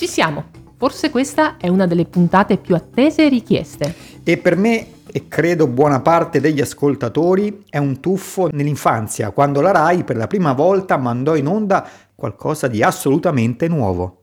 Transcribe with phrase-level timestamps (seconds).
[0.00, 0.44] Ci siamo!
[0.78, 3.94] Forse questa è una delle puntate più attese e richieste.
[4.24, 9.72] E per me, e credo buona parte degli ascoltatori, è un tuffo nell'infanzia, quando la
[9.72, 14.19] RAI per la prima volta mandò in onda qualcosa di assolutamente nuovo.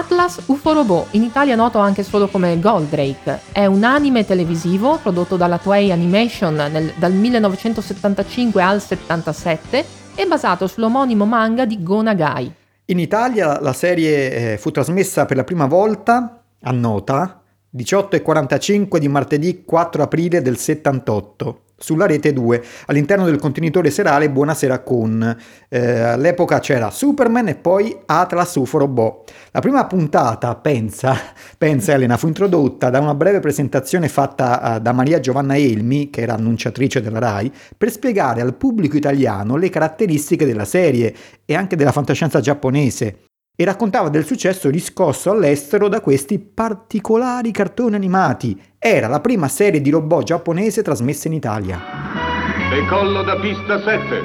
[0.00, 5.36] Atlas UFO Robot, in Italia noto anche solo come Goldrake, è un anime televisivo prodotto
[5.36, 12.50] dalla Toei Animation nel, dal 1975 al 77 e basato sull'omonimo manga di Go Nagai.
[12.86, 17.42] In Italia la serie eh, fu trasmessa per la prima volta a nota
[17.76, 24.80] 18.45 di martedì 4 aprile del 78 sulla rete 2 all'interno del contenitore serale Buonasera
[24.80, 25.36] con.
[25.68, 29.32] Eh, all'epoca c'era Superman e poi Atlas UFO Robot.
[29.50, 31.16] La prima puntata, pensa,
[31.56, 36.20] pensa Elena, fu introdotta da una breve presentazione fatta uh, da Maria Giovanna Elmi, che
[36.20, 41.14] era annunciatrice della RAI, per spiegare al pubblico italiano le caratteristiche della serie
[41.46, 43.29] e anche della fantascienza giapponese
[43.60, 48.58] e raccontava del successo riscosso all'estero da questi particolari cartoni animati.
[48.78, 51.78] Era la prima serie di robot giapponese trasmessa in Italia.
[52.70, 54.22] Decollo da pista 7.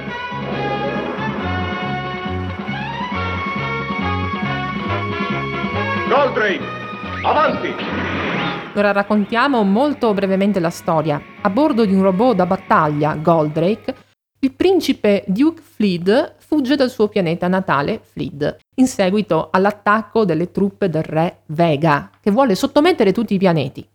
[6.07, 6.63] Goldrake,
[7.21, 7.73] avanti!
[8.75, 11.21] Ora raccontiamo molto brevemente la storia.
[11.41, 13.95] A bordo di un robot da battaglia, Goldrake,
[14.39, 20.89] il principe Duke Fleed fugge dal suo pianeta natale, Fleed, in seguito all'attacco delle truppe
[20.89, 23.87] del re Vega, che vuole sottomettere tutti i pianeti.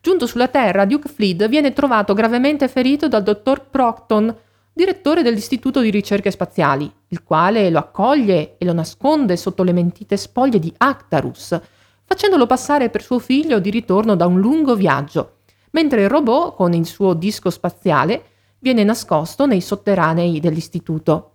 [0.00, 4.34] Giunto sulla Terra, Duke Fleed viene trovato gravemente ferito dal dottor Procton,
[4.72, 10.16] direttore dell'Istituto di Ricerche Spaziali, il quale lo accoglie e lo nasconde sotto le mentite
[10.16, 11.58] spoglie di Actarus,
[12.04, 15.36] facendolo passare per suo figlio di ritorno da un lungo viaggio,
[15.70, 18.24] mentre il robot, con il suo disco spaziale,
[18.58, 21.33] viene nascosto nei sotterranei dell'istituto.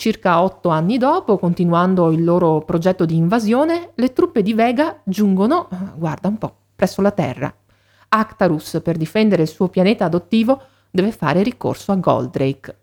[0.00, 5.68] Circa otto anni dopo, continuando il loro progetto di invasione, le truppe di Vega giungono,
[5.94, 7.54] guarda un po', presso la Terra.
[8.08, 10.58] Actarus, per difendere il suo pianeta adottivo,
[10.90, 12.78] deve fare ricorso a Goldrake.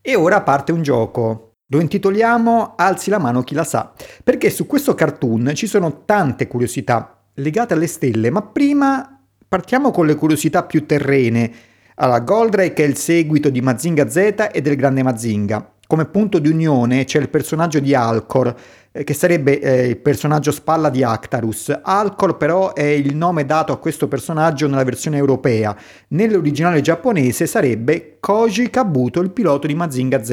[0.00, 1.56] E ora parte un gioco.
[1.66, 3.92] Lo intitoliamo Alzi la mano chi la sa,
[4.24, 10.06] perché su questo cartoon ci sono tante curiosità legate alle stelle, ma prima partiamo con
[10.06, 11.52] le curiosità più terrene
[11.96, 15.74] allora, Goldrake è il seguito di Mazinga Z e del Grande Mazinga.
[15.92, 18.54] Come punto di unione c'è il personaggio di Alcor,
[18.92, 21.80] eh, che sarebbe eh, il personaggio spalla di Actarus.
[21.82, 25.76] Alcor però è il nome dato a questo personaggio nella versione europea.
[26.08, 30.30] Nell'originale giapponese sarebbe Koji Kabuto, il pilota di Mazinga Z.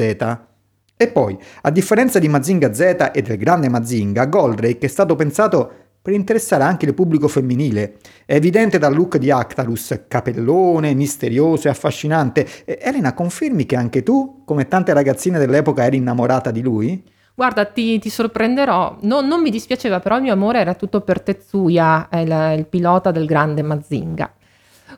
[0.96, 5.72] E poi, a differenza di Mazinga Z e del Grande Mazinga, Goldrake è stato pensato
[6.02, 7.96] per interessare anche il pubblico femminile.
[8.24, 12.46] È evidente dal look di Actarus, capellone, misterioso e affascinante.
[12.64, 17.02] Elena, confermi che anche tu, come tante ragazzine dell'epoca, eri innamorata di lui?
[17.34, 18.96] Guarda, ti, ti sorprenderò.
[19.02, 23.10] No, non mi dispiaceva, però il mio amore era tutto per Tetsuya, il, il pilota
[23.10, 24.32] del grande Mazinga.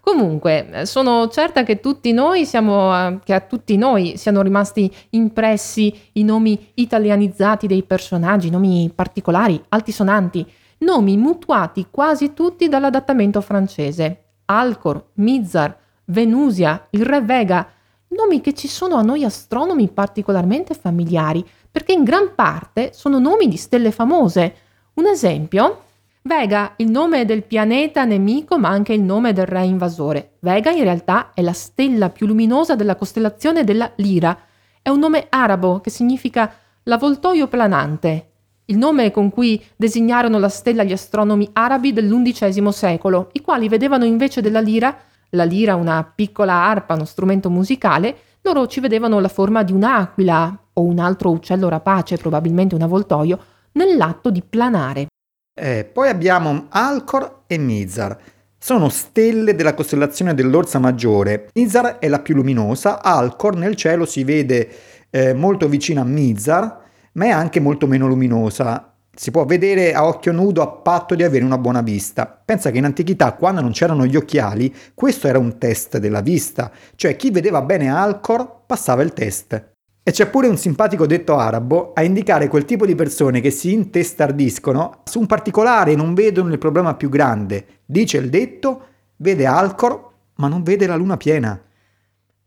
[0.00, 6.24] Comunque, sono certa che tutti noi siamo, che a tutti noi siano rimasti impressi i
[6.24, 10.44] nomi italianizzati dei personaggi, nomi particolari, altisonanti,
[10.82, 14.24] nomi mutuati quasi tutti dall'adattamento francese.
[14.46, 15.76] Alcor, Mizar,
[16.06, 17.66] Venusia, il re Vega,
[18.08, 23.48] nomi che ci sono a noi astronomi particolarmente familiari, perché in gran parte sono nomi
[23.48, 24.54] di stelle famose.
[24.94, 25.84] Un esempio?
[26.22, 30.32] Vega, il nome del pianeta nemico ma anche il nome del re invasore.
[30.40, 34.36] Vega in realtà è la stella più luminosa della costellazione della Lira.
[34.80, 36.52] È un nome arabo che significa
[36.84, 38.31] l'avvoltoio planante
[38.66, 44.04] il nome con cui designarono la stella gli astronomi arabi dell'undicesimo secolo, i quali vedevano
[44.04, 44.96] invece della lira,
[45.30, 50.58] la lira una piccola arpa, uno strumento musicale, loro ci vedevano la forma di un'aquila
[50.74, 53.38] o un altro uccello rapace, probabilmente un avvoltoio,
[53.72, 55.06] nell'atto di planare.
[55.54, 58.18] Eh, poi abbiamo Alcor e Mizar.
[58.58, 61.48] Sono stelle della costellazione dell'Orsa Maggiore.
[61.54, 64.68] Mizar è la più luminosa, Alcor nel cielo si vede
[65.10, 66.80] eh, molto vicino a Mizar,
[67.12, 68.94] ma è anche molto meno luminosa.
[69.14, 72.26] Si può vedere a occhio nudo a patto di avere una buona vista.
[72.26, 76.70] Pensa che in antichità, quando non c'erano gli occhiali, questo era un test della vista,
[76.96, 79.70] cioè chi vedeva bene Alcor passava il test.
[80.04, 83.72] E c'è pure un simpatico detto arabo a indicare quel tipo di persone che si
[83.72, 87.82] intestardiscono su un particolare e non vedono il problema più grande.
[87.84, 88.86] Dice il detto,
[89.16, 91.60] vede Alcor, ma non vede la luna piena.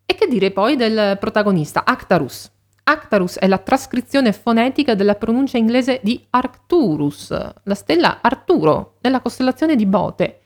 [0.05, 2.51] E che dire poi del protagonista, Actarus?
[2.87, 7.29] Actarus è la trascrizione fonetica della pronuncia inglese di Arcturus,
[7.63, 10.41] la stella Arturo, nella costellazione di Bote.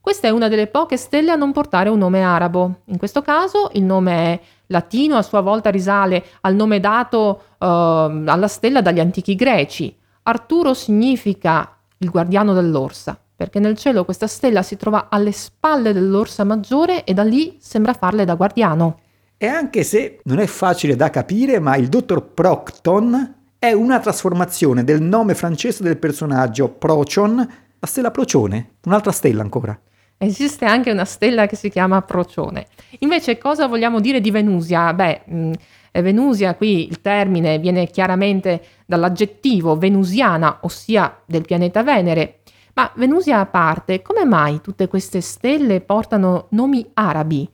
[0.00, 2.80] Questa è una delle poche stelle a non portare un nome arabo.
[2.86, 8.48] In questo caso il nome latino a sua volta risale al nome dato uh, alla
[8.48, 9.94] stella dagli antichi greci.
[10.22, 16.44] Arturo significa il guardiano dell'orsa, perché nel cielo questa stella si trova alle spalle dell'orsa
[16.44, 19.00] maggiore e da lì sembra farle da guardiano.
[19.36, 24.84] E anche se non è facile da capire, ma il dottor Procton è una trasformazione
[24.84, 27.36] del nome francese del personaggio Procyon,
[27.78, 29.78] la stella Procione, un'altra stella ancora.
[30.18, 32.66] Esiste anche una stella che si chiama Procione.
[33.00, 34.92] Invece cosa vogliamo dire di Venusia?
[34.94, 35.52] Beh, mh, mm,
[35.92, 42.40] Venusia qui il termine viene chiaramente dall'aggettivo venusiana, ossia del pianeta Venere.
[42.74, 47.48] Ma Venusia a parte, come mai tutte queste stelle portano nomi arabi?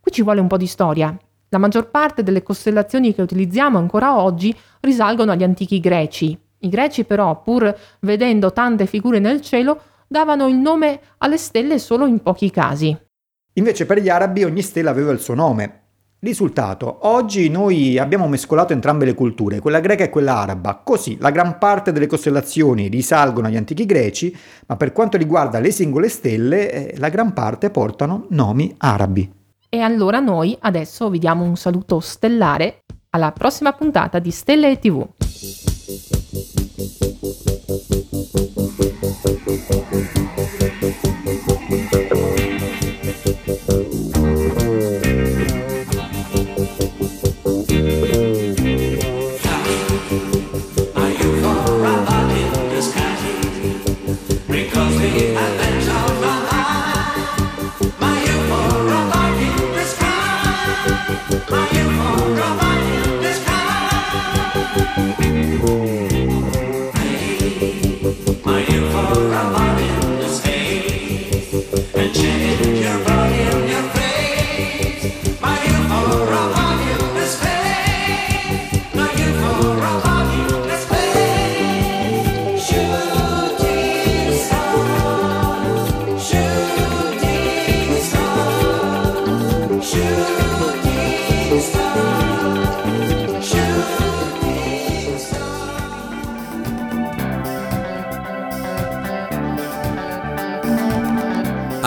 [0.00, 1.16] Qui ci vuole un po' di storia.
[1.52, 6.38] La maggior parte delle costellazioni che utilizziamo ancora oggi risalgono agli antichi greci.
[6.60, 9.78] I greci però, pur vedendo tante figure nel cielo,
[10.08, 12.96] davano il nome alle stelle solo in pochi casi.
[13.54, 15.80] Invece per gli arabi ogni stella aveva il suo nome.
[16.20, 21.30] Risultato, oggi noi abbiamo mescolato entrambe le culture, quella greca e quella araba, così la
[21.30, 24.34] gran parte delle costellazioni risalgono agli antichi greci,
[24.68, 29.40] ma per quanto riguarda le singole stelle, eh, la gran parte portano nomi arabi.
[29.74, 35.02] E allora noi adesso vi diamo un saluto stellare alla prossima puntata di Stelle TV.